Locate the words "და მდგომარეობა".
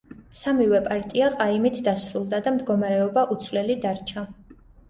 2.47-3.29